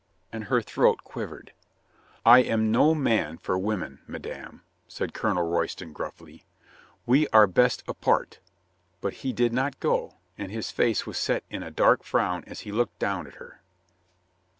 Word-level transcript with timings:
and 0.33 0.45
her 0.45 0.63
throat 0.63 1.01
quivered. 1.03 1.51
"I 2.25 2.39
am 2.39 2.71
no 2.71 2.95
man 2.95 3.37
for 3.37 3.55
women, 3.55 3.99
madame," 4.07 4.63
said 4.87 5.13
Colonel 5.13 5.47
Royston 5.47 5.93
gruffly. 5.93 6.43
"We 7.05 7.27
are 7.27 7.45
best 7.45 7.83
apart," 7.87 8.39
but 8.99 9.13
he 9.21 9.31
did 9.31 9.53
not 9.53 9.79
go, 9.79 10.15
and 10.39 10.51
his 10.51 10.71
face 10.71 11.05
was 11.05 11.19
set 11.19 11.43
in 11.51 11.61
a 11.61 11.69
dark 11.69 12.01
frown 12.03 12.43
as 12.47 12.61
he 12.61 12.71
looked 12.71 12.97
down 12.97 13.27
at 13.27 13.35
her. 13.35 13.61